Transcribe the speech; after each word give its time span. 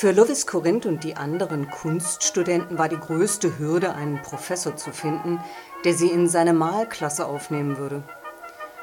Für 0.00 0.12
Lovis 0.12 0.46
Corinth 0.46 0.86
und 0.86 1.04
die 1.04 1.16
anderen 1.16 1.68
Kunststudenten 1.68 2.78
war 2.78 2.88
die 2.88 2.96
größte 2.96 3.58
Hürde, 3.58 3.94
einen 3.94 4.22
Professor 4.22 4.74
zu 4.74 4.92
finden, 4.92 5.38
der 5.84 5.92
sie 5.92 6.08
in 6.08 6.26
seine 6.26 6.54
Malklasse 6.54 7.26
aufnehmen 7.26 7.76
würde. 7.76 8.02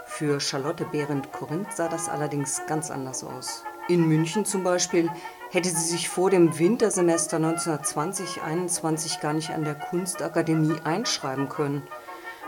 Für 0.06 0.40
Charlotte 0.40 0.86
Behrendt 0.86 1.34
Corinth 1.34 1.74
sah 1.74 1.88
das 1.88 2.08
allerdings 2.08 2.62
ganz 2.68 2.92
anders 2.92 3.24
aus. 3.24 3.64
In 3.88 4.08
München 4.08 4.46
zum 4.46 4.64
Beispiel 4.64 5.10
hätte 5.50 5.70
sie 5.70 5.90
sich 5.90 6.08
vor 6.08 6.30
dem 6.30 6.60
Wintersemester 6.60 7.38
1920-21 7.38 9.20
gar 9.20 9.34
nicht 9.34 9.50
an 9.50 9.64
der 9.64 9.74
Kunstakademie 9.74 10.76
einschreiben 10.84 11.50
können. 11.50 11.82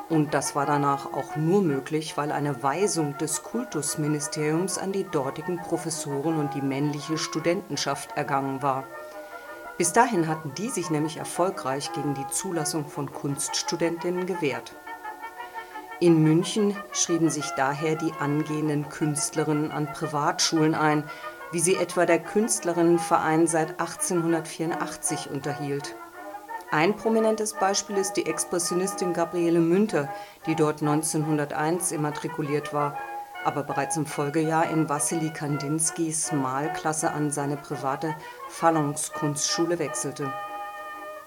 Und 0.10 0.34
das 0.34 0.56
war 0.56 0.66
danach 0.66 1.14
auch 1.14 1.36
nur 1.36 1.62
möglich, 1.62 2.18
weil 2.18 2.32
eine 2.32 2.64
Weisung 2.64 3.16
des 3.20 3.44
Kultusministeriums 3.44 4.80
an 4.80 4.92
die 4.92 5.04
dortigen 5.04 5.58
Professoren 5.58 6.40
und 6.40 6.56
die 6.56 6.64
männliche 6.64 7.20
Studentenschaft 7.20 8.18
ergangen 8.18 8.64
war. 8.64 8.86
Bis 9.78 9.94
dahin 9.94 10.28
hatten 10.28 10.52
die 10.56 10.70
sich 10.70 10.90
nämlich 10.90 11.18
erfolgreich 11.18 11.94
gegen 11.94 12.16
die 12.16 12.28
Zulassung 12.28 12.86
von 12.86 13.14
Kunststudentinnen 13.14 14.26
gewehrt. 14.26 14.74
In 16.02 16.24
München 16.24 16.76
schrieben 16.92 17.30
sich 17.30 17.52
daher 17.52 17.96
die 17.96 18.12
angehenden 18.20 18.90
Künstlerinnen 18.90 19.72
an 19.72 19.92
Privatschulen 19.94 20.74
ein, 20.74 21.04
wie 21.52 21.60
sie 21.60 21.76
etwa 21.76 22.06
der 22.06 22.20
Künstlerinnenverein 22.20 23.48
seit 23.48 23.80
1884 23.80 25.30
unterhielt. 25.30 25.96
Ein 26.72 26.96
prominentes 26.96 27.54
Beispiel 27.54 27.98
ist 27.98 28.14
die 28.14 28.28
Expressionistin 28.28 29.12
Gabriele 29.14 29.60
Münter, 29.60 30.08
die 30.46 30.54
dort 30.54 30.84
1901 30.84 31.92
immatrikuliert 31.92 32.76
war, 32.76 32.96
aber 33.44 33.64
bereits 33.64 33.98
im 33.98 34.06
Folgejahr 34.06 34.70
in 34.70 34.88
Wassily 34.88 35.32
Kandinskys 35.32 36.32
Malklasse 36.32 37.10
an 37.10 37.32
seine 37.32 37.58
private 37.58 38.14
Phalanx-Kunstschule 38.50 39.80
wechselte. 39.80 40.32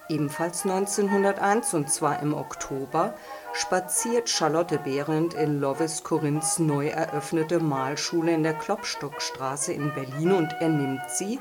Ebenfalls 0.07 0.63
1901, 0.63 1.73
und 1.73 1.89
zwar 1.89 2.21
im 2.21 2.33
Oktober, 2.33 3.13
spaziert 3.51 4.29
Charlotte 4.29 4.77
Behrendt 4.77 5.33
in 5.33 5.59
Lovis 5.59 6.05
Korinths 6.05 6.57
neu 6.59 6.87
eröffnete 6.87 7.59
Malschule 7.59 8.31
in 8.31 8.43
der 8.43 8.53
Klopstockstraße 8.53 9.73
in 9.73 9.93
Berlin 9.93 10.31
und 10.31 10.53
ernimmt 10.61 11.09
sie, 11.09 11.39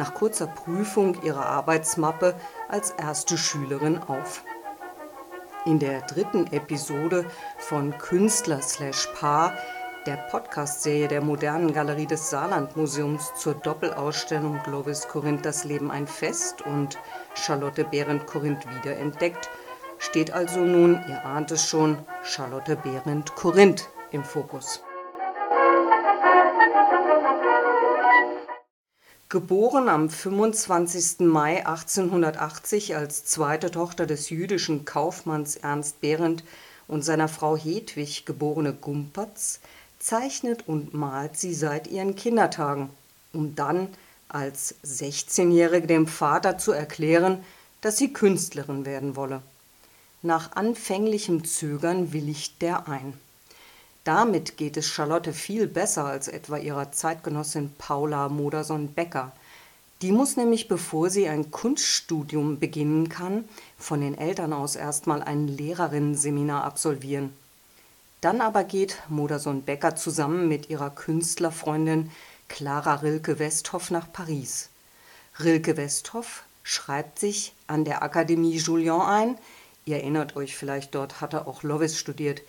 nach 0.00 0.14
kurzer 0.14 0.46
Prüfung 0.46 1.22
ihrer 1.22 1.44
Arbeitsmappe 1.44 2.34
als 2.70 2.92
erste 2.92 3.36
Schülerin 3.36 3.98
auf. 3.98 4.42
In 5.66 5.78
der 5.78 6.00
dritten 6.00 6.46
Episode 6.54 7.26
von 7.58 7.96
Künstler 7.98 8.62
slash 8.62 9.08
Paar, 9.14 9.52
der 10.06 10.16
Podcast-Serie 10.16 11.06
der 11.06 11.20
modernen 11.20 11.74
Galerie 11.74 12.06
des 12.06 12.30
Saarlandmuseums 12.30 13.34
zur 13.34 13.52
Doppelausstellung 13.52 14.58
Glovis 14.64 15.06
Korinth 15.06 15.44
das 15.44 15.64
Leben 15.64 15.90
ein 15.90 16.06
Fest 16.06 16.62
und 16.62 16.98
Charlotte 17.34 17.84
Behrendt 17.84 18.26
Korinth 18.26 18.64
wiederentdeckt, 18.76 19.50
steht 19.98 20.32
also 20.32 20.60
nun, 20.60 21.04
ihr 21.10 21.26
ahnt 21.26 21.50
es 21.50 21.68
schon, 21.68 21.98
Charlotte 22.22 22.76
Behrendt 22.76 23.36
Korinth 23.36 23.90
im 24.12 24.24
Fokus. 24.24 24.82
Geboren 29.32 29.88
am 29.88 30.10
25. 30.10 31.20
Mai 31.20 31.64
1880 31.64 32.96
als 32.96 33.24
zweite 33.24 33.70
Tochter 33.70 34.04
des 34.04 34.28
jüdischen 34.28 34.84
Kaufmanns 34.84 35.54
Ernst 35.54 36.00
Behrendt 36.00 36.42
und 36.88 37.04
seiner 37.04 37.28
Frau 37.28 37.56
Hedwig 37.56 38.26
geborene 38.26 38.72
Gumpertz, 38.72 39.60
zeichnet 40.00 40.66
und 40.66 40.94
malt 40.94 41.36
sie 41.36 41.54
seit 41.54 41.86
ihren 41.86 42.16
Kindertagen, 42.16 42.90
um 43.32 43.54
dann 43.54 43.86
als 44.28 44.74
16-Jährige 44.84 45.86
dem 45.86 46.08
Vater 46.08 46.58
zu 46.58 46.72
erklären, 46.72 47.44
dass 47.82 47.98
sie 47.98 48.12
Künstlerin 48.12 48.84
werden 48.84 49.14
wolle. 49.14 49.42
Nach 50.22 50.56
anfänglichem 50.56 51.44
Zögern 51.44 52.12
willigt 52.12 52.60
der 52.62 52.88
ein. 52.88 53.12
Damit 54.04 54.56
geht 54.56 54.78
es 54.78 54.86
Charlotte 54.86 55.34
viel 55.34 55.66
besser 55.66 56.06
als 56.06 56.26
etwa 56.26 56.56
ihrer 56.56 56.90
Zeitgenossin 56.90 57.72
Paula 57.76 58.28
Modersohn-Becker. 58.30 59.32
Die 60.00 60.12
muss 60.12 60.38
nämlich, 60.38 60.68
bevor 60.68 61.10
sie 61.10 61.28
ein 61.28 61.50
Kunststudium 61.50 62.58
beginnen 62.58 63.10
kann, 63.10 63.44
von 63.76 64.00
den 64.00 64.16
Eltern 64.16 64.54
aus 64.54 64.74
erstmal 64.74 65.22
ein 65.22 65.46
Lehrerinnenseminar 65.46 66.64
absolvieren. 66.64 67.34
Dann 68.22 68.40
aber 68.40 68.64
geht 68.64 68.96
Modersohn-Becker 69.08 69.96
zusammen 69.96 70.48
mit 70.48 70.70
ihrer 70.70 70.88
Künstlerfreundin 70.88 72.10
Clara 72.48 72.94
Rilke-Westhoff 72.94 73.90
nach 73.90 74.10
Paris. 74.10 74.70
Rilke-Westhoff 75.38 76.44
schreibt 76.62 77.18
sich 77.18 77.52
an 77.66 77.84
der 77.84 78.02
Akademie 78.02 78.56
Julian 78.56 79.02
ein. 79.02 79.38
Ihr 79.84 79.96
erinnert 79.96 80.36
euch 80.36 80.56
vielleicht, 80.56 80.94
dort 80.94 81.20
hatte 81.20 81.46
auch 81.46 81.62
Lovis 81.62 81.98
studiert 81.98 82.40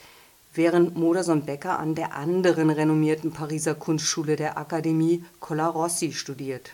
während 0.54 0.98
Modersohn 0.98 1.46
Becker 1.46 1.80
an 1.80 1.96
der 1.96 2.16
anderen 2.16 2.70
renommierten 2.70 3.32
Pariser 3.32 3.76
Kunstschule 3.76 4.36
der 4.36 4.58
Akademie 4.58 5.24
Colarossi 5.40 6.12
studiert. 6.14 6.72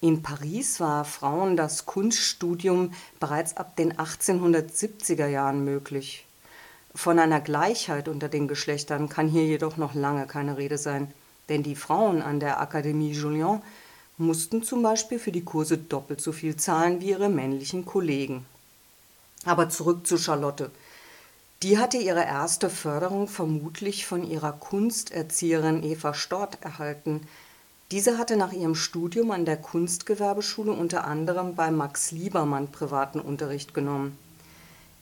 In 0.00 0.22
Paris 0.22 0.80
war 0.80 1.04
Frauen 1.04 1.56
das 1.56 1.86
Kunststudium 1.86 2.92
bereits 3.20 3.56
ab 3.56 3.76
den 3.76 3.94
1870er 3.94 5.26
Jahren 5.26 5.64
möglich. 5.64 6.26
Von 6.94 7.18
einer 7.18 7.40
Gleichheit 7.40 8.08
unter 8.08 8.28
den 8.28 8.46
Geschlechtern 8.46 9.08
kann 9.08 9.28
hier 9.28 9.46
jedoch 9.46 9.76
noch 9.76 9.94
lange 9.94 10.26
keine 10.26 10.58
Rede 10.58 10.78
sein, 10.78 11.10
denn 11.48 11.62
die 11.62 11.74
Frauen 11.74 12.22
an 12.22 12.38
der 12.38 12.60
Akademie 12.60 13.12
Julian 13.12 13.62
mussten 14.16 14.62
zum 14.62 14.82
Beispiel 14.82 15.18
für 15.18 15.32
die 15.32 15.44
Kurse 15.44 15.76
doppelt 15.76 16.20
so 16.20 16.32
viel 16.32 16.56
zahlen 16.56 17.00
wie 17.00 17.10
ihre 17.10 17.28
männlichen 17.28 17.84
Kollegen. 17.84 18.46
Aber 19.44 19.68
zurück 19.68 20.06
zu 20.06 20.18
Charlotte. 20.18 20.70
Die 21.64 21.78
hatte 21.78 21.96
ihre 21.96 22.22
erste 22.22 22.68
Förderung 22.68 23.26
vermutlich 23.26 24.04
von 24.04 24.22
ihrer 24.22 24.52
Kunsterzieherin 24.52 25.82
Eva 25.82 26.12
Stort 26.12 26.58
erhalten. 26.60 27.26
Diese 27.90 28.18
hatte 28.18 28.36
nach 28.36 28.52
ihrem 28.52 28.74
Studium 28.74 29.30
an 29.30 29.46
der 29.46 29.56
Kunstgewerbeschule 29.56 30.72
unter 30.72 31.06
anderem 31.06 31.54
bei 31.54 31.70
Max 31.70 32.10
Liebermann 32.10 32.70
privaten 32.70 33.18
Unterricht 33.18 33.72
genommen. 33.72 34.18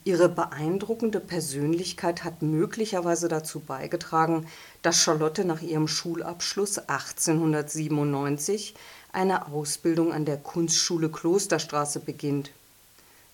Ihre 0.05 0.29
beeindruckende 0.29 1.19
Persönlichkeit 1.19 2.23
hat 2.23 2.41
möglicherweise 2.41 3.27
dazu 3.27 3.59
beigetragen, 3.59 4.47
dass 4.83 5.01
Charlotte 5.01 5.43
nach 5.43 5.61
ihrem 5.61 5.89
Schulabschluss 5.89 6.77
1897 6.77 8.73
eine 9.11 9.47
Ausbildung 9.47 10.13
an 10.13 10.23
der 10.23 10.37
Kunstschule 10.37 11.09
Klosterstraße 11.09 11.99
beginnt. 11.99 12.51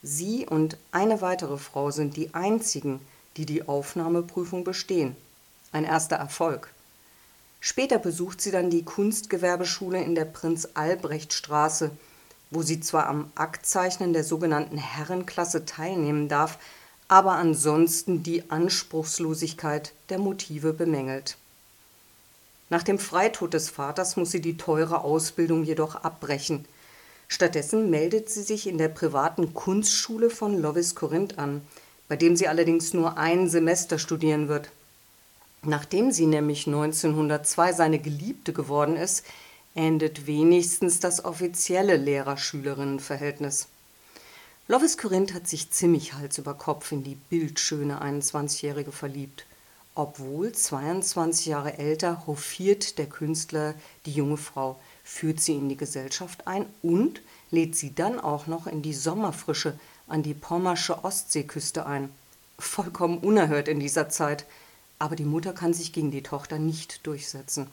Sie 0.01 0.47
und 0.47 0.77
eine 0.91 1.21
weitere 1.21 1.59
Frau 1.59 1.91
sind 1.91 2.17
die 2.17 2.33
einzigen, 2.33 2.99
die 3.37 3.45
die 3.45 3.67
Aufnahmeprüfung 3.67 4.63
bestehen. 4.63 5.15
Ein 5.71 5.83
erster 5.83 6.15
Erfolg. 6.15 6.73
Später 7.61 7.99
besucht 7.99 8.41
sie 8.41 8.51
dann 8.51 8.69
die 8.69 8.83
Kunstgewerbeschule 8.83 10.01
in 10.01 10.15
der 10.15 10.25
Prinz-Albrecht-Straße, 10.25 11.91
wo 12.51 12.61
sie 12.61 12.79
zwar 12.79 13.07
am 13.07 13.31
Aktzeichnen 13.35 14.13
der 14.13 14.23
sogenannten 14.23 14.77
Herrenklasse 14.77 15.65
teilnehmen 15.65 16.29
darf, 16.29 16.57
aber 17.07 17.33
ansonsten 17.33 18.23
die 18.23 18.49
Anspruchslosigkeit 18.49 19.93
der 20.09 20.19
Motive 20.19 20.73
bemängelt. 20.73 21.37
Nach 22.69 22.83
dem 22.83 22.99
Freitod 22.99 23.53
des 23.53 23.69
Vaters 23.69 24.15
muss 24.15 24.31
sie 24.31 24.41
die 24.41 24.57
teure 24.57 25.03
Ausbildung 25.03 25.63
jedoch 25.63 25.95
abbrechen. 25.95 26.65
Stattdessen 27.27 27.89
meldet 27.89 28.29
sie 28.29 28.43
sich 28.43 28.67
in 28.67 28.77
der 28.77 28.89
privaten 28.89 29.53
Kunstschule 29.53 30.29
von 30.29 30.59
Lovis 30.61 30.95
Corinth 30.95 31.37
an, 31.39 31.61
bei 32.09 32.17
dem 32.17 32.35
sie 32.35 32.49
allerdings 32.49 32.93
nur 32.93 33.17
ein 33.17 33.47
Semester 33.47 33.97
studieren 33.97 34.49
wird. 34.49 34.69
Nachdem 35.63 36.11
sie 36.11 36.25
nämlich 36.25 36.67
1902 36.67 37.73
seine 37.73 37.99
Geliebte 37.99 38.51
geworden 38.51 38.97
ist, 38.97 39.23
endet 39.75 40.25
wenigstens 40.27 40.99
das 40.99 41.23
offizielle 41.23 41.95
Lehrer-Schülerinnen-Verhältnis. 41.95 43.67
Lovis 44.67 44.97
Corinth 44.97 45.33
hat 45.33 45.47
sich 45.47 45.71
ziemlich 45.71 46.13
Hals 46.13 46.37
über 46.37 46.53
Kopf 46.53 46.91
in 46.91 47.03
die 47.03 47.15
bildschöne 47.15 48.01
21-Jährige 48.01 48.91
verliebt. 48.91 49.45
Obwohl 49.95 50.51
22 50.51 51.47
Jahre 51.47 51.77
älter, 51.77 52.25
hofiert 52.25 52.97
der 52.97 53.07
Künstler 53.07 53.73
die 54.05 54.13
junge 54.13 54.37
Frau, 54.37 54.79
führt 55.03 55.41
sie 55.41 55.55
in 55.55 55.69
die 55.69 55.77
Gesellschaft 55.77 56.47
ein 56.47 56.65
und 56.81 57.21
lädt 57.51 57.75
sie 57.75 57.93
dann 57.93 58.19
auch 58.19 58.47
noch 58.47 58.65
in 58.67 58.81
die 58.81 58.93
Sommerfrische 58.93 59.77
an 60.09 60.23
die 60.23 60.33
pommersche 60.33 61.03
Ostseeküste 61.03 61.85
ein. 61.85 62.09
Vollkommen 62.57 63.19
unerhört 63.19 63.67
in 63.67 63.79
dieser 63.79 64.09
Zeit, 64.09 64.45
aber 64.97 65.15
die 65.15 65.25
Mutter 65.25 65.53
kann 65.53 65.73
sich 65.73 65.93
gegen 65.93 66.11
die 66.11 66.23
Tochter 66.23 66.59
nicht 66.59 67.05
durchsetzen. 67.07 67.67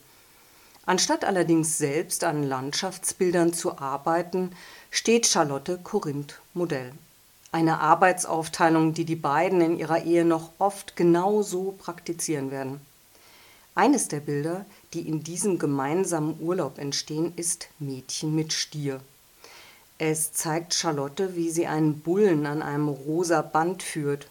Anstatt 0.87 1.25
allerdings 1.25 1.79
selbst 1.79 2.23
an 2.23 2.44
Landschaftsbildern 2.44 3.53
zu 3.53 3.79
arbeiten, 3.79 4.53
steht 4.91 5.27
Charlotte 5.27 5.79
Korinth 5.83 6.41
Modell. 6.55 6.93
Eine 7.50 7.81
Arbeitsaufteilung, 7.81 8.94
die 8.94 9.05
die 9.05 9.17
beiden 9.17 9.61
in 9.61 9.79
ihrer 9.79 10.05
Ehe 10.05 10.25
noch 10.25 10.53
oft 10.59 10.94
genau 10.94 11.43
so 11.43 11.75
praktizieren 11.79 12.53
werden. 12.53 12.81
Eines 13.75 14.09
der 14.09 14.21
Bilder, 14.21 14.65
die 14.94 15.09
in 15.09 15.25
diesem 15.25 15.59
gemeinsamen 15.59 16.41
Urlaub 16.41 16.79
entstehen, 16.79 17.32
ist 17.37 17.69
Mädchen 17.79 18.35
mit 18.35 18.53
Stier. 18.53 19.00
Es 19.98 20.32
zeigt 20.32 20.75
Charlotte, 20.75 21.37
wie 21.37 21.48
sie 21.48 21.66
einen 21.66 22.00
Bullen 22.00 22.44
an 22.44 22.60
einem 22.60 22.88
rosa 22.88 23.40
Band 23.40 23.82
führt. 23.82 24.28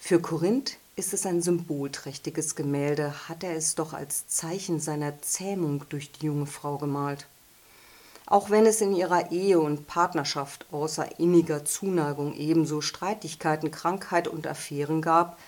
Für 0.00 0.20
Korinth 0.20 0.76
ist 0.96 1.14
es 1.14 1.24
ein 1.24 1.40
symbolträchtiges 1.40 2.56
Gemälde, 2.56 3.28
hat 3.28 3.44
er 3.44 3.54
es 3.54 3.76
doch 3.76 3.92
als 3.92 4.26
Zeichen 4.26 4.80
seiner 4.80 5.22
Zähmung 5.22 5.84
durch 5.88 6.10
die 6.10 6.26
junge 6.26 6.46
Frau 6.46 6.78
gemalt. 6.78 7.26
Auch 8.26 8.50
wenn 8.50 8.66
es 8.66 8.80
in 8.80 8.92
ihrer 8.92 9.30
Ehe 9.30 9.60
und 9.60 9.86
Partnerschaft 9.86 10.66
außer 10.72 11.20
inniger 11.20 11.64
Zuneigung 11.64 12.34
ebenso 12.34 12.80
Streitigkeiten, 12.80 13.70
Krankheit 13.70 14.26
und 14.26 14.48
Affären 14.48 15.00
gab, 15.00 15.38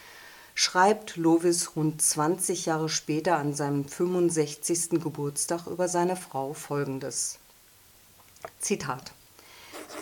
schreibt 0.55 1.17
Lovis 1.17 1.75
rund 1.75 2.01
20 2.01 2.67
Jahre 2.67 2.89
später 2.89 3.37
an 3.37 3.53
seinem 3.53 3.85
65. 3.85 4.91
Geburtstag 5.03 5.67
über 5.67 5.89
seine 5.89 6.15
Frau 6.15 6.53
folgendes. 6.53 7.41
Zitat 8.61 9.13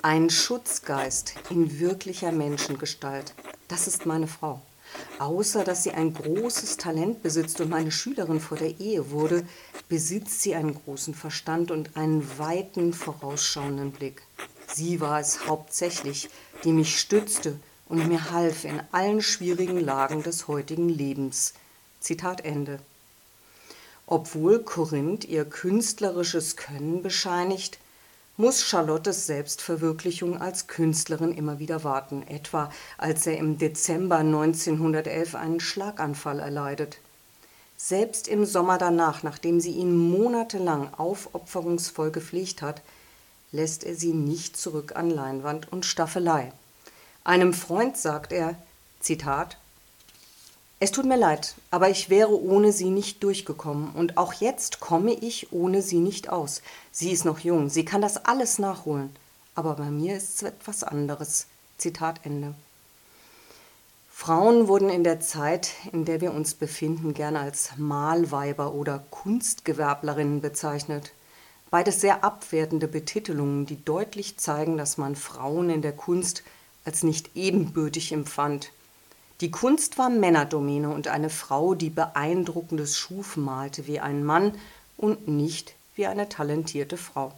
ein 0.04 0.30
Schutzgeist 0.30 1.34
in 1.48 1.78
wirklicher 1.78 2.32
Menschengestalt. 2.32 3.34
Das 3.68 3.86
ist 3.86 4.04
meine 4.04 4.26
Frau. 4.26 4.60
Außer 5.20 5.62
dass 5.62 5.84
sie 5.84 5.92
ein 5.92 6.12
großes 6.12 6.76
Talent 6.76 7.22
besitzt 7.22 7.60
und 7.60 7.70
meine 7.70 7.92
Schülerin 7.92 8.40
vor 8.40 8.58
der 8.58 8.80
Ehe 8.80 9.12
wurde, 9.12 9.46
besitzt 9.88 10.42
sie 10.42 10.56
einen 10.56 10.74
großen 10.74 11.14
Verstand 11.14 11.70
und 11.70 11.96
einen 11.96 12.26
weiten, 12.36 12.92
vorausschauenden 12.92 13.92
Blick. 13.92 14.22
Sie 14.66 15.00
war 15.00 15.20
es 15.20 15.46
hauptsächlich, 15.46 16.28
die 16.64 16.72
mich 16.72 16.98
stützte 16.98 17.56
und 17.88 18.08
mir 18.08 18.32
half 18.32 18.64
in 18.64 18.80
allen 18.90 19.22
schwierigen 19.22 19.78
Lagen 19.78 20.24
des 20.24 20.48
heutigen 20.48 20.88
Lebens. 20.88 21.54
Zitat 22.00 22.44
Ende. 22.44 22.80
Obwohl 24.08 24.64
Korinth 24.64 25.24
ihr 25.24 25.44
künstlerisches 25.44 26.56
Können 26.56 27.02
bescheinigt, 27.02 27.78
muss 28.36 28.62
Charlottes 28.64 29.26
Selbstverwirklichung 29.26 30.40
als 30.40 30.66
Künstlerin 30.66 31.32
immer 31.32 31.58
wieder 31.58 31.84
warten, 31.84 32.22
etwa 32.26 32.70
als 32.98 33.26
er 33.26 33.36
im 33.36 33.58
Dezember 33.58 34.18
1911 34.18 35.34
einen 35.34 35.60
Schlaganfall 35.60 36.40
erleidet. 36.40 36.98
Selbst 37.76 38.28
im 38.28 38.44
Sommer 38.44 38.78
danach, 38.78 39.22
nachdem 39.22 39.60
sie 39.60 39.72
ihn 39.72 39.96
monatelang 39.96 40.94
aufopferungsvoll 40.94 42.10
gepflegt 42.10 42.62
hat, 42.62 42.80
lässt 43.50 43.84
er 43.84 43.94
sie 43.94 44.12
nicht 44.12 44.56
zurück 44.56 44.96
an 44.96 45.10
Leinwand 45.10 45.70
und 45.70 45.84
Staffelei. 45.84 46.52
Einem 47.24 47.52
Freund 47.52 47.96
sagt 47.96 48.32
er, 48.32 48.56
Zitat, 49.00 49.58
es 50.82 50.90
tut 50.90 51.04
mir 51.04 51.16
leid, 51.16 51.54
aber 51.70 51.90
ich 51.90 52.10
wäre 52.10 52.42
ohne 52.42 52.72
sie 52.72 52.90
nicht 52.90 53.22
durchgekommen 53.22 53.92
und 53.94 54.18
auch 54.18 54.32
jetzt 54.32 54.80
komme 54.80 55.12
ich 55.12 55.52
ohne 55.52 55.80
sie 55.80 56.00
nicht 56.00 56.28
aus. 56.28 56.60
Sie 56.90 57.12
ist 57.12 57.24
noch 57.24 57.38
jung, 57.38 57.68
sie 57.68 57.84
kann 57.84 58.02
das 58.02 58.24
alles 58.24 58.58
nachholen, 58.58 59.14
aber 59.54 59.74
bei 59.76 59.92
mir 59.92 60.16
ist 60.16 60.34
es 60.34 60.42
etwas 60.42 60.82
anderes. 60.82 61.46
Zitat 61.78 62.22
Ende. 62.24 62.56
Frauen 64.10 64.66
wurden 64.66 64.88
in 64.88 65.04
der 65.04 65.20
Zeit, 65.20 65.70
in 65.92 66.04
der 66.04 66.20
wir 66.20 66.34
uns 66.34 66.54
befinden, 66.54 67.14
gerne 67.14 67.38
als 67.38 67.76
Malweiber 67.76 68.74
oder 68.74 69.04
Kunstgewerblerinnen 69.10 70.40
bezeichnet. 70.40 71.12
Beides 71.70 72.00
sehr 72.00 72.24
abwertende 72.24 72.88
Betitelungen, 72.88 73.66
die 73.66 73.84
deutlich 73.84 74.36
zeigen, 74.36 74.78
dass 74.78 74.98
man 74.98 75.14
Frauen 75.14 75.70
in 75.70 75.80
der 75.80 75.92
Kunst 75.92 76.42
als 76.84 77.04
nicht 77.04 77.36
ebenbürtig 77.36 78.10
empfand 78.10 78.72
die 79.42 79.50
Kunst 79.50 79.98
war 79.98 80.08
Männerdomäne 80.08 80.88
und 80.88 81.08
eine 81.08 81.28
Frau, 81.28 81.74
die 81.74 81.90
Beeindruckendes 81.90 82.96
schuf, 82.96 83.36
malte 83.36 83.88
wie 83.88 83.98
ein 83.98 84.24
Mann 84.24 84.52
und 84.96 85.26
nicht 85.26 85.74
wie 85.96 86.06
eine 86.06 86.28
talentierte 86.28 86.96
Frau. 86.96 87.32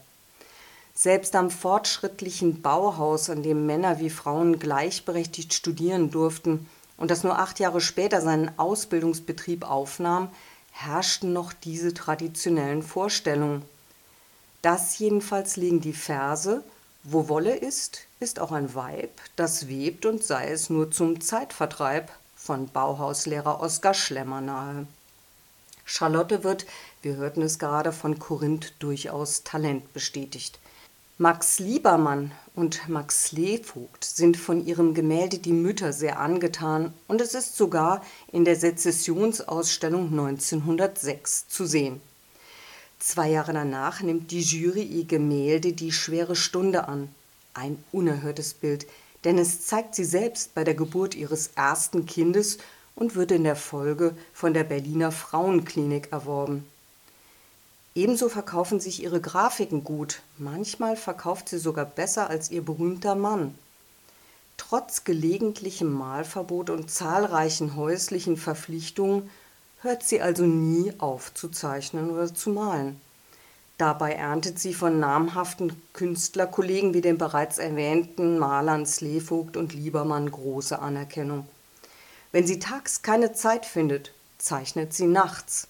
Selbst 0.93 1.35
am 1.35 1.49
fortschrittlichen 1.49 2.61
Bauhaus, 2.61 3.31
an 3.31 3.41
dem 3.41 3.65
Männer 3.65 3.99
wie 3.99 4.11
Frauen 4.11 4.59
gleichberechtigt 4.59 5.55
studieren 5.55 6.11
durften 6.11 6.69
und 6.95 7.09
das 7.09 7.23
nur 7.23 7.39
acht 7.39 7.59
Jahre 7.59 7.81
später 7.81 8.21
seinen 8.21 8.51
Ausbildungsbetrieb 8.59 9.67
aufnahm, 9.67 10.29
herrschten 10.73 11.33
noch 11.33 11.53
diese 11.53 11.95
traditionellen 11.95 12.83
Vorstellungen. 12.83 13.63
Das 14.61 14.99
jedenfalls 14.99 15.57
legen 15.57 15.81
die 15.81 15.93
Verse 15.93 16.63
wo 17.07 17.29
Wolle 17.29 17.55
ist, 17.55 17.99
ist 18.19 18.39
auch 18.39 18.51
ein 18.51 18.73
Weib, 18.73 19.11
das 19.35 19.67
webt 19.67 20.07
und 20.07 20.23
sei 20.23 20.49
es 20.49 20.71
nur 20.71 20.89
zum 20.89 21.21
Zeitvertreib 21.21 22.11
von 22.35 22.67
Bauhauslehrer 22.67 23.61
Oskar 23.61 23.93
Schlemmer 23.93 24.41
nahe. 24.41 24.87
Charlotte 25.85 26.43
wird, 26.43 26.65
wir 27.03 27.15
hörten 27.15 27.43
es 27.43 27.59
gerade, 27.59 27.91
von 27.91 28.17
Korinth 28.17 28.73
durchaus 28.79 29.43
Talent 29.43 29.93
bestätigt. 29.93 30.57
Max 31.19 31.59
Liebermann 31.59 32.31
und 32.55 32.89
Max 32.89 33.25
Slevogt 33.25 34.03
sind 34.03 34.35
von 34.35 34.65
ihrem 34.65 34.95
Gemälde 34.95 35.37
Die 35.37 35.53
Mütter 35.53 35.93
sehr 35.93 36.19
angetan 36.19 36.91
und 37.07 37.21
es 37.21 37.35
ist 37.35 37.55
sogar 37.55 38.01
in 38.31 38.45
der 38.45 38.55
Sezessionsausstellung 38.55 40.07
1906 40.07 41.47
zu 41.49 41.67
sehen. 41.67 42.01
Zwei 43.05 43.29
Jahre 43.29 43.53
danach 43.53 44.01
nimmt 44.01 44.31
die 44.31 44.41
Jury 44.41 44.81
ihr 44.81 45.05
Gemälde 45.05 45.73
Die 45.73 45.91
schwere 45.91 46.35
Stunde 46.35 46.87
an. 46.87 47.13
Ein 47.53 47.77
unerhörtes 47.91 48.55
Bild, 48.55 48.87
denn 49.23 49.37
es 49.37 49.67
zeigt 49.67 49.93
sie 49.93 50.03
selbst 50.03 50.55
bei 50.55 50.63
der 50.63 50.73
Geburt 50.73 51.13
ihres 51.13 51.51
ersten 51.53 52.07
Kindes 52.07 52.57
und 52.95 53.13
wird 53.13 53.31
in 53.31 53.43
der 53.43 53.55
Folge 53.55 54.17
von 54.33 54.55
der 54.55 54.63
Berliner 54.63 55.11
Frauenklinik 55.11 56.11
erworben. 56.11 56.65
Ebenso 57.93 58.27
verkaufen 58.27 58.79
sich 58.79 59.03
ihre 59.03 59.21
Grafiken 59.21 59.83
gut, 59.83 60.23
manchmal 60.39 60.97
verkauft 60.97 61.49
sie 61.49 61.59
sogar 61.59 61.85
besser 61.85 62.27
als 62.27 62.49
ihr 62.49 62.65
berühmter 62.65 63.13
Mann. 63.13 63.53
Trotz 64.57 65.03
gelegentlichem 65.03 65.93
Malverbot 65.93 66.71
und 66.71 66.89
zahlreichen 66.89 67.75
häuslichen 67.75 68.35
Verpflichtungen 68.35 69.29
hört 69.85 70.03
sie 70.03 70.21
also 70.21 70.43
nie 70.43 70.91
auf 70.97 71.33
zu 71.33 71.47
zeichnen 71.47 72.09
oder 72.09 72.33
zu 72.33 72.49
malen. 72.49 72.99
Dabei 73.77 74.13
erntet 74.13 74.59
sie 74.59 74.73
von 74.73 74.99
namhaften 74.99 75.81
Künstlerkollegen 75.93 76.93
wie 76.93 77.01
den 77.01 77.17
bereits 77.17 77.57
erwähnten 77.57 78.37
Malern 78.37 78.85
Slevogt 78.85 79.57
und 79.57 79.73
Liebermann 79.73 80.31
große 80.31 80.79
Anerkennung. 80.79 81.47
Wenn 82.31 82.47
sie 82.47 82.59
tags 82.59 83.01
keine 83.01 83.33
Zeit 83.33 83.65
findet, 83.65 84.11
zeichnet 84.37 84.93
sie 84.93 85.07
nachts. 85.07 85.67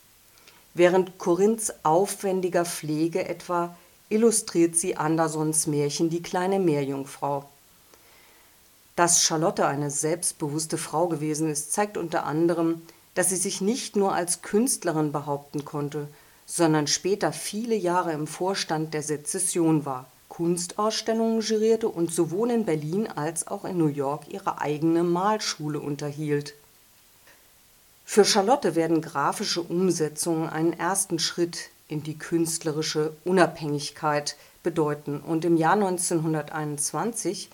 Während 0.73 1.17
Korinths 1.17 1.73
aufwendiger 1.83 2.65
Pflege 2.65 3.27
etwa 3.27 3.75
illustriert 4.09 4.75
sie 4.75 4.97
Andersons 4.97 5.67
Märchen 5.67 6.09
Die 6.09 6.21
kleine 6.21 6.59
Meerjungfrau. 6.59 7.49
Dass 8.95 9.23
Charlotte 9.23 9.65
eine 9.65 9.89
selbstbewusste 9.91 10.77
Frau 10.77 11.07
gewesen 11.07 11.49
ist, 11.49 11.73
zeigt 11.73 11.97
unter 11.97 12.25
anderem 12.25 12.81
dass 13.15 13.29
sie 13.29 13.37
sich 13.37 13.61
nicht 13.61 13.95
nur 13.95 14.13
als 14.13 14.41
Künstlerin 14.41 15.11
behaupten 15.11 15.65
konnte, 15.65 16.07
sondern 16.45 16.85
später 16.85 17.31
viele 17.31 17.75
Jahre 17.75 18.11
im 18.11 18.27
Vorstand 18.27 18.93
der 18.93 19.01
Sezession 19.01 19.85
war, 19.85 20.05
Kunstausstellungen 20.29 21.39
gerierte 21.39 21.87
und 21.87 22.13
sowohl 22.13 22.51
in 22.51 22.65
Berlin 22.65 23.07
als 23.07 23.47
auch 23.47 23.65
in 23.65 23.77
New 23.77 23.87
York 23.87 24.27
ihre 24.27 24.59
eigene 24.61 25.03
Malschule 25.03 25.79
unterhielt. 25.79 26.53
Für 28.03 28.25
Charlotte 28.25 28.75
werden 28.75 29.01
grafische 29.01 29.61
Umsetzungen 29.61 30.49
einen 30.49 30.73
ersten 30.73 31.17
Schritt 31.17 31.69
in 31.87 32.03
die 32.03 32.19
künstlerische 32.19 33.13
Unabhängigkeit 33.23 34.35
bedeuten 34.61 35.19
und 35.21 35.45
im 35.45 35.57
Jahr 35.57 35.73
1921 35.73 37.49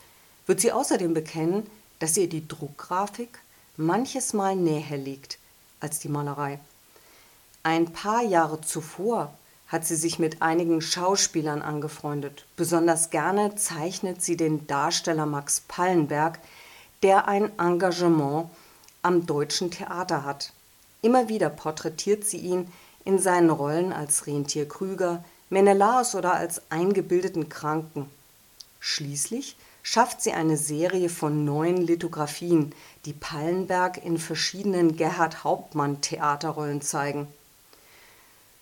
wird 0.47 0.59
sie 0.59 0.71
außerdem 0.71 1.13
bekennen, 1.13 1.67
dass 1.99 2.17
ihr 2.17 2.27
die 2.27 2.47
Druckgrafik 2.47 3.39
manches 3.77 4.33
Mal 4.33 4.55
näher 4.55 4.97
liegt 4.97 5.37
als 5.81 5.99
die 5.99 6.09
Malerei. 6.09 6.59
Ein 7.63 7.91
paar 7.91 8.23
Jahre 8.23 8.61
zuvor 8.61 9.33
hat 9.67 9.85
sie 9.85 9.95
sich 9.95 10.19
mit 10.19 10.41
einigen 10.41 10.81
Schauspielern 10.81 11.61
angefreundet. 11.61 12.45
Besonders 12.55 13.09
gerne 13.09 13.55
zeichnet 13.55 14.21
sie 14.21 14.35
den 14.35 14.67
Darsteller 14.67 15.25
Max 15.25 15.61
Pallenberg, 15.67 16.39
der 17.03 17.27
ein 17.27 17.57
Engagement 17.57 18.49
am 19.01 19.25
Deutschen 19.25 19.71
Theater 19.71 20.25
hat. 20.25 20.53
Immer 21.01 21.29
wieder 21.29 21.49
porträtiert 21.49 22.25
sie 22.25 22.37
ihn 22.37 22.71
in 23.05 23.17
seinen 23.17 23.49
Rollen 23.49 23.93
als 23.93 24.27
Rentier 24.27 24.67
Krüger, 24.67 25.23
Menelaos 25.49 26.15
oder 26.15 26.33
als 26.33 26.61
eingebildeten 26.69 27.49
Kranken. 27.49 28.09
Schließlich 28.79 29.55
schafft 29.83 30.21
sie 30.21 30.33
eine 30.33 30.57
Serie 30.57 31.09
von 31.09 31.45
neun 31.45 31.77
Lithografien, 31.77 32.73
die 33.05 33.13
Pallenberg 33.13 34.03
in 34.03 34.17
verschiedenen 34.17 34.95
Gerhard 34.95 35.43
Hauptmann 35.43 36.01
Theaterrollen 36.01 36.81
zeigen. 36.81 37.27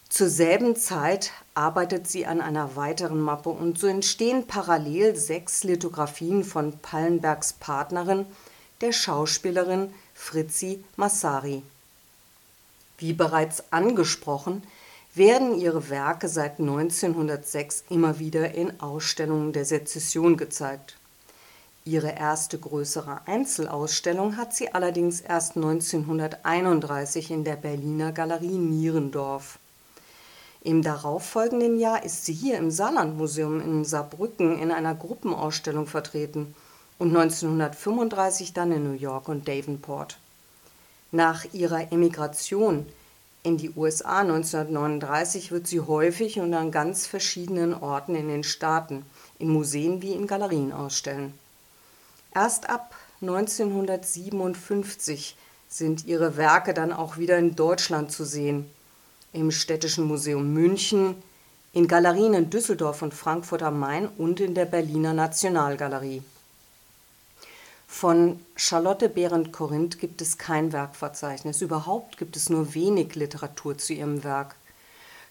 Zur 0.09 0.29
selben 0.29 0.75
Zeit 0.75 1.31
arbeitet 1.53 2.07
sie 2.07 2.25
an 2.25 2.41
einer 2.41 2.75
weiteren 2.75 3.21
Mappe 3.21 3.49
und 3.49 3.77
so 3.77 3.85
entstehen 3.85 4.47
parallel 4.47 5.15
sechs 5.15 5.63
Lithografien 5.63 6.43
von 6.43 6.79
Pallenbergs 6.79 7.53
Partnerin, 7.53 8.25
der 8.81 8.91
Schauspielerin 8.91 9.93
Fritzi 10.15 10.83
Massari. 10.95 11.61
Wie 12.97 13.13
bereits 13.13 13.71
angesprochen, 13.71 14.63
werden 15.13 15.59
ihre 15.59 15.89
Werke 15.89 16.27
seit 16.27 16.59
1906 16.59 17.83
immer 17.89 18.19
wieder 18.19 18.53
in 18.53 18.79
Ausstellungen 18.79 19.53
der 19.53 19.65
Sezession 19.65 20.37
gezeigt. 20.37 20.98
Ihre 21.89 22.11
erste 22.11 22.59
größere 22.59 23.21
Einzelausstellung 23.25 24.37
hat 24.37 24.53
sie 24.53 24.75
allerdings 24.75 25.21
erst 25.21 25.55
1931 25.55 27.31
in 27.31 27.43
der 27.43 27.55
Berliner 27.55 28.11
Galerie 28.11 28.59
Nierendorf. 28.59 29.57
Im 30.61 30.83
darauffolgenden 30.83 31.79
Jahr 31.79 32.03
ist 32.03 32.27
sie 32.27 32.33
hier 32.33 32.59
im 32.59 32.69
Saarlandmuseum 32.69 33.59
in 33.59 33.85
Saarbrücken 33.85 34.59
in 34.59 34.71
einer 34.71 34.93
Gruppenausstellung 34.93 35.87
vertreten 35.87 36.53
und 36.99 37.07
1935 37.07 38.53
dann 38.53 38.71
in 38.71 38.83
New 38.83 38.99
York 38.99 39.27
und 39.27 39.47
Davenport. 39.47 40.19
Nach 41.11 41.43
ihrer 41.53 41.91
Emigration 41.91 42.85
in 43.41 43.57
die 43.57 43.71
USA 43.71 44.19
1939 44.19 45.51
wird 45.51 45.65
sie 45.65 45.79
häufig 45.79 46.39
und 46.39 46.53
an 46.53 46.69
ganz 46.69 47.07
verschiedenen 47.07 47.73
Orten 47.73 48.13
in 48.13 48.27
den 48.27 48.43
Staaten, 48.43 49.07
in 49.39 49.49
Museen 49.49 50.03
wie 50.03 50.11
in 50.11 50.27
Galerien 50.27 50.71
ausstellen. 50.71 51.33
Erst 52.39 52.69
ab 52.69 52.95
1957 53.19 55.35
sind 55.67 56.05
ihre 56.05 56.37
Werke 56.37 56.73
dann 56.73 56.93
auch 56.93 57.17
wieder 57.17 57.37
in 57.37 57.57
Deutschland 57.57 58.13
zu 58.13 58.23
sehen, 58.23 58.71
im 59.33 59.51
Städtischen 59.51 60.05
Museum 60.05 60.53
München, 60.53 61.15
in 61.73 61.89
Galerien 61.89 62.33
in 62.33 62.49
Düsseldorf 62.49 63.01
und 63.01 63.13
Frankfurt 63.13 63.61
am 63.61 63.77
Main 63.77 64.07
und 64.07 64.39
in 64.39 64.55
der 64.55 64.63
Berliner 64.63 65.13
Nationalgalerie. 65.13 66.23
Von 67.89 68.39
Charlotte 68.55 69.09
Behrendt-Korinth 69.09 69.99
gibt 69.99 70.21
es 70.21 70.37
kein 70.37 70.71
Werkverzeichnis. 70.71 71.61
Überhaupt 71.61 72.17
gibt 72.17 72.37
es 72.37 72.49
nur 72.49 72.73
wenig 72.73 73.15
Literatur 73.15 73.77
zu 73.77 73.91
ihrem 73.91 74.23
Werk. 74.23 74.55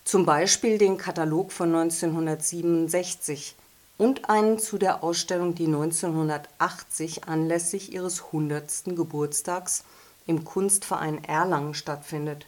Zum 0.05 0.27
Beispiel 0.27 0.77
den 0.77 0.99
Katalog 0.99 1.53
von 1.53 1.75
1967 1.75 3.57
und 3.99 4.31
einen 4.31 4.61
zu 4.61 4.78
der 4.78 5.02
Ausstellung, 5.02 5.57
die 5.57 5.67
1980 5.67 7.25
anlässlich 7.25 7.93
ihres 7.93 8.26
100. 8.26 8.97
Geburtstags 8.97 9.85
im 10.26 10.45
Kunstverein 10.45 11.25
Erlangen 11.25 11.75
stattfindet. 11.75 12.47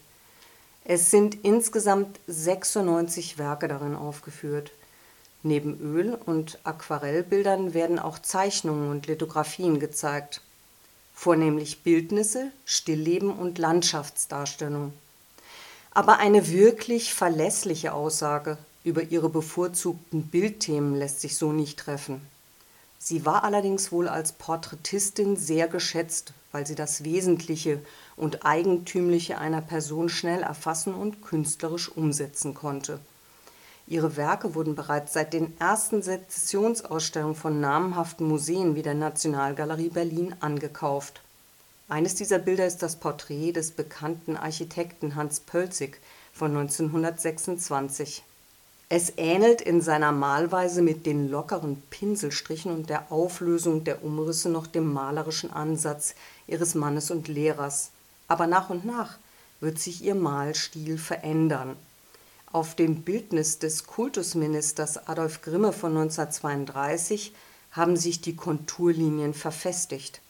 Es 0.85 1.11
sind 1.11 1.45
insgesamt 1.45 2.21
96 2.29 3.37
Werke 3.37 3.69
darin 3.69 3.97
aufgeführt. 3.97 4.71
Neben 5.43 5.81
Öl- 5.81 6.15
und 6.15 6.59
Aquarellbildern 6.65 7.75
werden 7.75 7.99
auch 7.99 8.19
Zeichnungen 8.19 8.91
und 8.91 9.07
Lithografien 9.07 9.81
gezeigt, 9.81 10.43
vornehmlich 11.15 11.83
Bildnisse, 11.83 12.53
Stillleben 12.65 13.33
und 13.33 13.59
Landschaftsdarstellungen. 13.59 14.93
Aber 15.93 16.19
eine 16.19 16.49
wirklich 16.49 17.13
verlässliche 17.13 17.93
Aussage 17.93 18.59
über 18.85 19.03
ihre 19.03 19.29
bevorzugten 19.29 20.29
Bildthemen 20.29 20.97
lässt 20.97 21.21
sich 21.21 21.37
so 21.37 21.53
nicht 21.53 21.79
treffen. 21.79 22.21
Sie 22.99 23.25
war 23.25 23.45
allerdings 23.45 23.93
wohl 23.93 24.09
als 24.09 24.33
Porträtistin 24.33 25.37
sehr 25.37 25.69
geschätzt, 25.69 26.35
weil 26.53 26.67
sie 26.67 26.75
das 26.75 27.03
Wesentliche 27.05 27.81
und 28.17 28.45
Eigentümliche 28.45 29.39
einer 29.39 29.63
Person 29.63 30.09
schnell 30.09 30.43
erfassen 30.43 30.95
und 30.95 31.23
künstlerisch 31.23 31.89
umsetzen 31.91 32.55
konnte. 32.55 33.01
Ihre 33.87 34.17
Werke 34.17 34.55
wurden 34.55 34.75
bereits 34.75 35.15
seit 35.15 35.33
den 35.33 35.59
ersten 35.59 36.03
Sezessionsausstellungen 36.03 37.35
von 37.35 37.59
namhaften 37.59 38.29
Museen 38.29 38.75
wie 38.77 38.83
der 38.83 38.95
Nationalgalerie 38.95 39.89
Berlin 39.89 40.35
angekauft. 40.41 41.23
Eines 41.89 42.15
dieser 42.15 42.39
Bilder 42.39 42.67
ist 42.67 42.83
das 42.83 42.97
Porträt 42.97 43.53
des 43.53 43.73
bekannten 43.73 44.37
Architekten 44.37 45.17
Hans 45.17 45.41
Pölzig 45.41 45.99
von 46.33 46.57
1926. 46.57 48.23
Es 48.91 49.15
ähnelt 49.17 49.63
in 49.63 49.81
seiner 49.81 50.13
Malweise 50.13 50.83
mit 50.83 51.07
den 51.07 51.31
lockeren 51.31 51.83
Pinselstrichen 51.89 52.71
und 52.71 52.91
der 52.91 53.11
Auflösung 53.11 53.85
der 53.85 54.05
Umrisse 54.05 54.51
noch 54.51 54.67
dem 54.67 54.93
malerischen 54.93 55.51
Ansatz 55.51 56.15
ihres 56.47 56.75
Mannes 56.75 57.11
und 57.11 57.29
Lehrers. 57.29 57.93
Aber 58.29 58.47
nach 58.47 58.69
und 58.69 58.85
nach 58.85 59.17
wird 59.61 59.79
sich 59.79 60.05
ihr 60.05 60.15
Malstil 60.15 60.99
verändern 60.99 61.77
auf 62.53 62.75
dem 62.75 63.03
Bildnis 63.03 63.61
des 63.61 63.87
Kultusministers 63.87 65.07
Adolf 65.07 65.41
Grimme 65.41 65.73
von 65.73 65.97
1932 65.97 67.33
haben 67.71 67.97
sich 67.97 68.23
die 68.23 68.35
Konturlinien 68.35 69.35
verfestigt. 69.35 70.21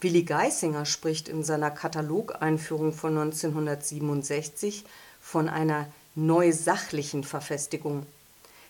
Willi 0.00 0.24
Geisinger 0.24 0.84
spricht 0.84 1.28
in 1.28 1.44
seiner 1.44 1.70
Katalogeinführung 1.70 2.92
von 2.92 3.16
1967 3.16 4.84
von 5.20 5.48
einer 5.48 5.86
neusachlichen 6.14 7.24
Verfestigung. 7.24 8.06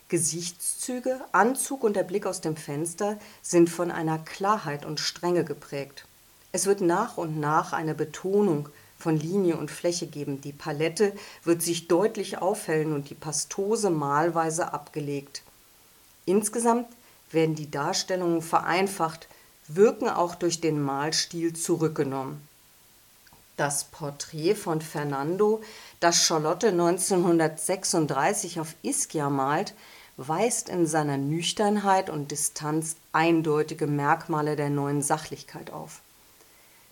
Gesichtszüge, 0.08 1.20
Anzug 1.32 1.82
und 1.82 1.96
der 1.96 2.04
Blick 2.04 2.26
aus 2.26 2.40
dem 2.40 2.56
Fenster 2.56 3.18
sind 3.42 3.70
von 3.70 3.90
einer 3.90 4.18
Klarheit 4.18 4.84
und 4.84 5.00
Strenge 5.00 5.44
geprägt. 5.44 6.06
Es 6.52 6.66
wird 6.66 6.80
nach 6.80 7.16
und 7.16 7.40
nach 7.40 7.72
eine 7.72 7.94
Betonung 7.94 8.68
von 8.98 9.18
Linie 9.18 9.56
und 9.56 9.70
Fläche 9.70 10.06
geben. 10.06 10.40
Die 10.40 10.52
Palette 10.52 11.12
wird 11.42 11.62
sich 11.62 11.88
deutlich 11.88 12.38
aufhellen 12.38 12.92
und 12.92 13.10
die 13.10 13.14
Pastose 13.14 13.90
malweise 13.90 14.72
abgelegt. 14.72 15.42
Insgesamt 16.26 16.86
werden 17.30 17.54
die 17.54 17.70
Darstellungen 17.70 18.40
vereinfacht, 18.40 19.28
wirken 19.66 20.08
auch 20.08 20.34
durch 20.34 20.60
den 20.60 20.80
Malstil 20.80 21.54
zurückgenommen. 21.54 22.46
Das 23.56 23.84
Porträt 23.84 24.54
von 24.54 24.80
Fernando, 24.80 25.62
das 26.00 26.24
Charlotte 26.24 26.68
1936 26.68 28.60
auf 28.60 28.74
Ischia 28.82 29.30
malt, 29.30 29.74
weist 30.16 30.68
in 30.68 30.86
seiner 30.86 31.16
Nüchternheit 31.16 32.10
und 32.10 32.30
Distanz 32.30 32.96
eindeutige 33.12 33.86
Merkmale 33.86 34.56
der 34.56 34.70
neuen 34.70 35.02
Sachlichkeit 35.02 35.72
auf. 35.72 36.00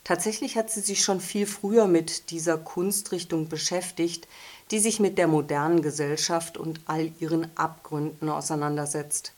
Tatsächlich 0.05 0.57
hat 0.57 0.71
sie 0.71 0.81
sich 0.81 1.05
schon 1.05 1.21
viel 1.21 1.47
früher 1.47 1.87
mit 1.87 2.31
dieser 2.31 2.59
Kunstrichtung 2.59 3.49
beschäftigt, 3.49 4.27
die 4.73 4.81
sich 4.81 4.99
mit 4.99 5.17
der 5.17 5.29
modernen 5.29 5.83
Gesellschaft 5.83 6.57
und 6.57 6.81
all 6.87 7.13
ihren 7.21 7.47
Abgründen 7.57 8.29
auseinandersetzt. 8.29 9.33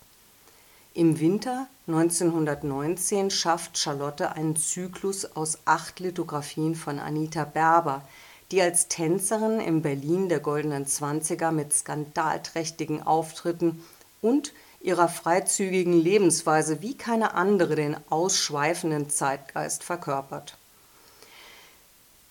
Im 0.94 1.18
Winter 1.18 1.66
1919 1.87 3.30
schafft 3.30 3.76
Charlotte 3.76 4.33
einen 4.33 4.56
Zyklus 4.56 5.25
aus 5.37 5.59
acht 5.64 6.00
Lithografien 6.00 6.75
von 6.76 6.99
Anita 6.99 7.44
Berber, 7.44 8.06
die 8.50 8.60
als 8.60 8.88
Tänzerin 8.88 9.60
im 9.60 9.82
Berlin 9.82 10.28
der 10.28 10.40
Goldenen 10.40 10.86
Zwanziger 10.86 11.52
mit 11.52 11.72
skandalträchtigen 11.72 13.02
Auftritten 13.02 13.82
und 14.20 14.52
ihrer 14.80 15.08
freizügigen 15.08 15.94
Lebensweise 15.94 16.82
wie 16.82 16.96
keine 16.96 17.34
andere 17.34 17.74
den 17.74 17.96
ausschweifenden 18.10 19.08
Zeitgeist 19.08 19.82
verkörpert. 19.82 20.56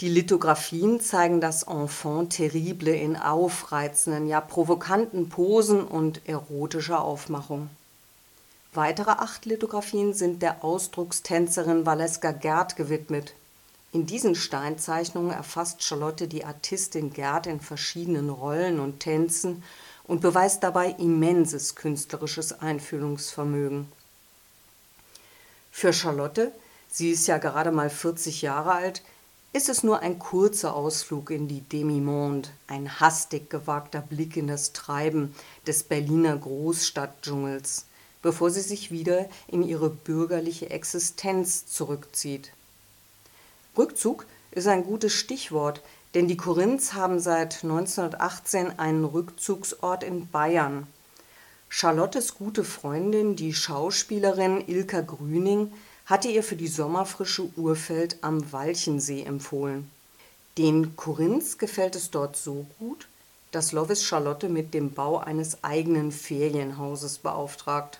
Die 0.01 0.09
Lithografien 0.09 0.99
zeigen 0.99 1.39
das 1.39 1.63
Enfant 1.63 2.33
terrible 2.33 2.93
in 2.93 3.15
aufreizenden, 3.15 4.27
ja 4.27 4.41
provokanten 4.41 5.29
Posen 5.29 5.83
und 5.83 6.27
erotischer 6.27 7.01
Aufmachung. 7.01 7.69
Weitere 8.73 9.11
acht 9.11 9.45
Lithografien 9.45 10.13
sind 10.13 10.41
der 10.41 10.63
Ausdruckstänzerin 10.63 11.85
Valeska 11.85 12.31
Gerd 12.31 12.75
gewidmet. 12.75 13.33
In 13.93 14.07
diesen 14.07 14.33
Steinzeichnungen 14.33 15.29
erfasst 15.29 15.83
Charlotte 15.83 16.27
die 16.27 16.45
Artistin 16.45 17.13
Gerd 17.13 17.45
in 17.45 17.59
verschiedenen 17.59 18.31
Rollen 18.31 18.79
und 18.79 18.99
Tänzen 18.99 19.61
und 20.05 20.19
beweist 20.19 20.63
dabei 20.63 20.95
immenses 20.97 21.75
künstlerisches 21.75 22.59
Einfühlungsvermögen. 22.59 23.87
Für 25.71 25.93
Charlotte, 25.93 26.51
sie 26.89 27.11
ist 27.11 27.27
ja 27.27 27.37
gerade 27.37 27.71
mal 27.71 27.91
40 27.91 28.41
Jahre 28.41 28.71
alt, 28.71 29.03
ist 29.53 29.69
es 29.69 29.83
nur 29.83 29.99
ein 29.99 30.17
kurzer 30.17 30.75
Ausflug 30.75 31.29
in 31.29 31.47
die 31.47 31.61
Demimonde, 31.61 32.49
ein 32.65 32.99
hastig 32.99 33.51
gewagter 33.51 34.01
Blick 34.01 34.35
in 34.35 34.47
das 34.47 34.73
Treiben 34.73 35.35
des 35.67 35.83
Berliner 35.83 36.35
Großstadtdschungels, 36.35 37.85
bevor 38.23 38.49
sie 38.49 38.61
sich 38.61 38.89
wieder 38.89 39.29
in 39.47 39.61
ihre 39.61 39.91
bürgerliche 39.91 40.71
Existenz 40.71 41.67
zurückzieht. 41.67 42.51
Rückzug 43.77 44.25
ist 44.51 44.67
ein 44.67 44.83
gutes 44.83 45.13
Stichwort, 45.13 45.81
denn 46.13 46.27
die 46.27 46.37
Korinths 46.37 46.93
haben 46.93 47.19
seit 47.19 47.63
1918 47.63 48.77
einen 48.77 49.03
Rückzugsort 49.03 50.03
in 50.03 50.27
Bayern. 50.27 50.87
Charlottes 51.69 52.35
gute 52.35 52.63
Freundin, 52.63 53.35
die 53.35 53.53
Schauspielerin 53.53 54.63
Ilka 54.67 55.01
Grüning, 55.01 55.73
hatte 56.05 56.27
ihr 56.27 56.43
für 56.43 56.55
die 56.55 56.67
sommerfrische 56.67 57.49
Urfeld 57.55 58.17
am 58.21 58.51
Walchensee 58.51 59.23
empfohlen. 59.23 59.89
Den 60.59 60.95
Korinths 60.95 61.57
gefällt 61.57 61.95
es 61.95 62.11
dort 62.11 62.35
so 62.37 62.67
gut, 62.77 63.07
dass 63.51 63.71
Lovis 63.71 64.03
Charlotte 64.03 64.49
mit 64.49 64.75
dem 64.75 64.91
Bau 64.93 65.17
eines 65.17 65.63
eigenen 65.63 66.11
Ferienhauses 66.11 67.17
beauftragt. 67.17 67.99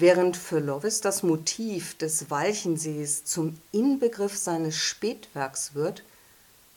Während 0.00 0.38
für 0.38 0.60
Lovis 0.60 1.02
das 1.02 1.22
Motiv 1.22 1.94
des 1.98 2.30
Walchensees 2.30 3.26
zum 3.26 3.58
Inbegriff 3.70 4.34
seines 4.34 4.74
Spätwerks 4.74 5.74
wird, 5.74 6.04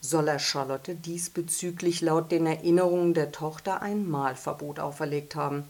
soll 0.02 0.28
er 0.28 0.38
Charlotte 0.38 0.94
diesbezüglich 0.94 2.02
laut 2.02 2.30
den 2.30 2.44
Erinnerungen 2.44 3.14
der 3.14 3.32
Tochter 3.32 3.80
ein 3.80 4.06
Malverbot 4.06 4.78
auferlegt 4.78 5.36
haben. 5.36 5.64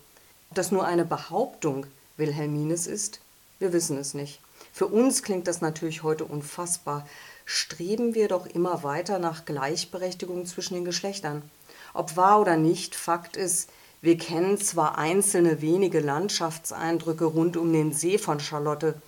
Ob 0.51 0.57
das 0.57 0.73
nur 0.73 0.85
eine 0.85 1.05
Behauptung 1.05 1.87
Wilhelmines 2.17 2.89
ist, 2.89 3.21
wir 3.61 3.73
wissen 3.73 3.99
es 3.99 4.15
nicht. 4.15 4.41
Für 4.73 4.89
uns 4.89 5.23
klingt 5.23 5.47
das 5.47 5.61
natürlich 5.61 6.03
heute 6.03 6.25
unfassbar. 6.25 7.07
Streben 7.45 8.17
wir 8.17 8.27
doch 8.27 8.47
immer 8.47 8.83
weiter 8.83 9.21
nach 9.21 9.45
Gleichberechtigung 9.45 10.45
zwischen 10.47 10.75
den 10.75 10.85
Geschlechtern. 10.85 11.49
Ob 11.93 12.17
wahr 12.17 12.41
oder 12.41 12.57
nicht, 12.57 12.97
Fakt 12.97 13.37
ist, 13.37 13.69
wir 14.05 14.19
kennen 14.19 14.59
zwar 14.59 14.99
einzelne 14.99 15.63
wenige 15.63 15.99
Landschaftseindrücke 15.99 17.25
rund 17.25 17.57
um 17.57 17.73
den 17.73 17.95
See 17.95 18.19
von 18.19 18.39
Charlotte, 18.39 19.01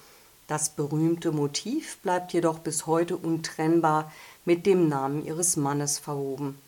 das 0.46 0.70
berühmte 0.70 1.32
Motiv 1.32 1.98
bleibt 1.98 2.32
jedoch 2.32 2.60
bis 2.60 2.86
heute 2.86 3.18
untrennbar 3.18 4.10
mit 4.46 4.64
dem 4.64 4.88
Namen 4.88 5.22
ihres 5.26 5.58
Mannes 5.58 5.98
verwoben. 5.98 6.58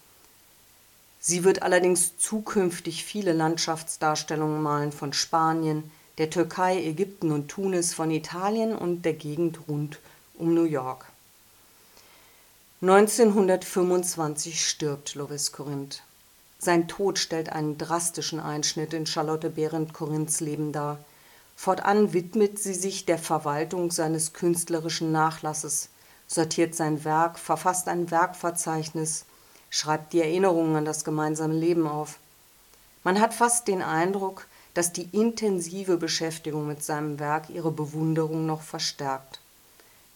Sie 1.19 1.43
wird 1.43 1.63
allerdings 1.63 2.19
zukünftig 2.19 3.03
viele 3.03 3.33
Landschaftsdarstellungen 3.33 4.61
malen 4.61 4.93
von 4.93 5.15
Spanien, 5.15 5.91
der 6.19 6.29
Türkei, 6.29 6.85
Ägypten 6.85 7.33
und 7.33 7.49
Tunis, 7.49 7.95
von 7.95 8.11
Italien 8.11 8.77
und 8.77 9.07
der 9.07 9.15
Gegend 9.15 9.61
rund 9.69 10.01
um 10.35 10.53
New 10.53 10.65
York. 10.65 11.07
1925 12.83 14.69
stirbt 14.69 15.15
Lovis 15.15 15.51
Corinth. 15.51 16.03
Sein 16.59 16.89
Tod 16.89 17.19
stellt 17.19 17.51
einen 17.51 17.79
drastischen 17.79 18.41
Einschnitt 18.41 18.93
in 18.93 19.07
Charlotte 19.07 19.51
Behrendt 19.51 19.95
Corinths 19.95 20.41
Leben 20.41 20.73
dar. 20.73 20.99
Fortan 21.55 22.13
widmet 22.13 22.59
sie 22.59 22.75
sich 22.75 23.07
der 23.07 23.19
Verwaltung 23.19 23.91
seines 23.91 24.33
künstlerischen 24.33 25.13
Nachlasses, 25.13 25.89
sortiert 26.27 26.75
sein 26.75 27.05
Werk, 27.05 27.39
verfasst 27.39 27.89
ein 27.89 28.11
Werkverzeichnis, 28.11 29.25
schreibt 29.71 30.13
die 30.13 30.21
Erinnerungen 30.21 30.77
an 30.77 30.85
das 30.85 31.05
gemeinsame 31.05 31.55
Leben 31.55 31.87
auf. 31.87 32.19
Man 33.05 33.21
hat 33.21 33.35
fast 33.35 33.69
den 33.69 33.83
Eindruck, 33.83 34.47
dass 34.75 34.93
die 34.93 35.09
intensive 35.13 35.97
Beschäftigung 35.97 36.67
mit 36.67 36.83
seinem 36.83 37.19
Werk 37.19 37.51
ihre 37.51 37.71
Bewunderung 37.71 38.47
noch 38.47 38.63
verstärkt. 38.63 39.41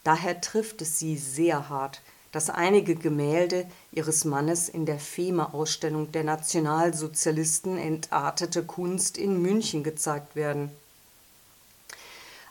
Daher 0.05 0.41
trifft 0.41 0.83
es 0.83 0.99
sie 0.99 1.17
sehr 1.17 1.69
hart, 1.69 2.01
dass 2.33 2.51
einige 2.51 2.97
Gemälde 2.97 3.67
ihres 3.93 4.25
Mannes 4.25 4.69
in 4.69 4.87
der 4.87 4.99
FEMA-Ausstellung 4.99 6.11
der 6.13 6.25
Nationalsozialisten 6.25 7.79
Entartete 7.79 8.65
Kunst 8.65 9.19
in 9.19 9.41
München 9.41 9.85
gezeigt 9.85 10.35
werden. 10.35 10.71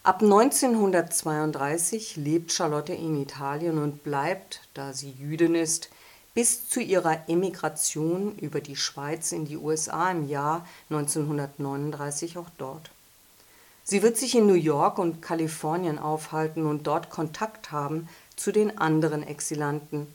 Ab 0.03 0.21
1932 0.21 2.15
lebt 2.15 2.51
Charlotte 2.51 2.93
in 2.93 3.21
Italien 3.21 3.77
und 3.77 4.03
bleibt, 4.03 4.61
da 4.73 4.93
sie 4.93 5.11
Jüdin 5.11 5.55
ist, 5.55 5.89
bis 6.33 6.69
zu 6.69 6.79
ihrer 6.79 7.29
Emigration 7.29 8.35
über 8.37 8.61
die 8.61 8.75
Schweiz 8.75 9.31
in 9.31 9.45
die 9.45 9.57
USA 9.57 10.09
im 10.11 10.27
Jahr 10.27 10.65
1939 10.89 12.37
auch 12.37 12.49
dort. 12.57 12.89
Sie 13.83 14.01
wird 14.01 14.17
sich 14.17 14.35
in 14.35 14.47
New 14.47 14.53
York 14.53 14.97
und 14.97 15.21
Kalifornien 15.21 15.99
aufhalten 15.99 16.65
und 16.65 16.87
dort 16.87 17.09
Kontakt 17.09 17.71
haben 17.71 18.07
zu 18.35 18.51
den 18.51 18.77
anderen 18.77 19.23
Exilanten 19.23 20.07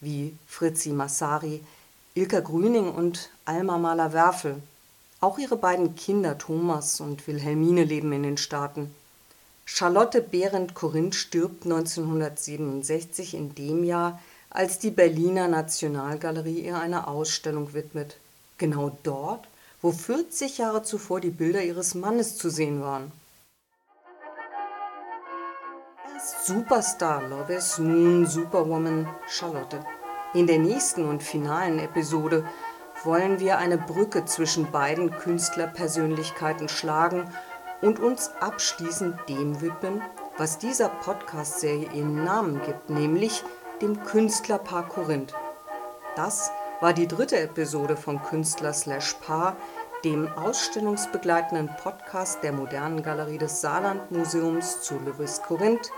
wie 0.00 0.36
Fritzi 0.46 0.90
Massari, 0.90 1.62
Ilka 2.14 2.40
Grüning 2.40 2.92
und 2.92 3.30
Alma 3.44 3.78
Mahler-Werfel. 3.78 4.56
Auch 5.20 5.38
ihre 5.38 5.56
beiden 5.56 5.94
Kinder 5.94 6.38
Thomas 6.38 7.00
und 7.00 7.26
Wilhelmine 7.26 7.84
leben 7.84 8.12
in 8.12 8.22
den 8.22 8.36
Staaten. 8.36 8.94
Charlotte 9.66 10.20
Behrendt 10.20 10.74
Corinth 10.74 11.14
stirbt 11.14 11.64
1967 11.64 13.34
in 13.34 13.54
dem 13.54 13.84
Jahr, 13.84 14.20
als 14.50 14.78
die 14.78 14.90
Berliner 14.90 15.46
Nationalgalerie 15.46 16.60
ihr 16.60 16.78
eine 16.78 17.06
Ausstellung 17.06 17.72
widmet. 17.72 18.16
Genau 18.58 18.98
dort, 19.04 19.46
wo 19.80 19.92
40 19.92 20.58
Jahre 20.58 20.82
zuvor 20.82 21.20
die 21.20 21.30
Bilder 21.30 21.62
ihres 21.62 21.94
Mannes 21.94 22.36
zu 22.36 22.50
sehen 22.50 22.80
waren. 22.80 23.12
Superstar 26.44 27.22
Lovis, 27.28 27.78
nun 27.78 28.24
Superwoman 28.24 29.08
Charlotte. 29.26 29.84
In 30.32 30.46
der 30.46 30.58
nächsten 30.58 31.04
und 31.08 31.22
finalen 31.22 31.78
Episode 31.78 32.44
wollen 33.04 33.40
wir 33.40 33.58
eine 33.58 33.78
Brücke 33.78 34.24
zwischen 34.24 34.70
beiden 34.70 35.10
Künstlerpersönlichkeiten 35.10 36.68
schlagen 36.68 37.24
und 37.82 37.98
uns 37.98 38.30
abschließend 38.40 39.28
dem 39.28 39.60
widmen, 39.60 40.02
was 40.38 40.58
dieser 40.58 40.88
Podcast-Serie 40.88 41.88
ihren 41.92 42.24
Namen 42.24 42.60
gibt, 42.64 42.90
nämlich 42.90 43.42
dem 43.82 44.02
Künstlerpaar 44.04 44.88
Korinth. 44.88 45.34
Das 46.16 46.50
war 46.80 46.92
die 46.92 47.08
dritte 47.08 47.38
Episode 47.40 47.96
von 47.96 48.22
Künstler 48.22 48.72
slash 48.72 49.14
Paar, 49.14 49.56
dem 50.04 50.28
ausstellungsbegleitenden 50.32 51.70
Podcast 51.82 52.42
der 52.42 52.52
Modernen 52.52 53.02
Galerie 53.02 53.36
des 53.36 53.60
Saarland 53.60 54.10
Museums 54.10 54.80
zu 54.80 54.98
Louis 54.98 55.42
Korinth 55.42 55.90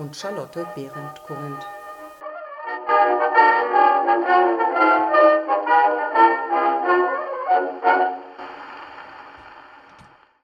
und 0.00 0.16
Charlotte 0.16 0.66
Behrendt-Korinth. 0.74 1.79